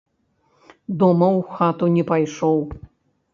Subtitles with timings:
[1.03, 2.59] Дома ў хату не пайшоў.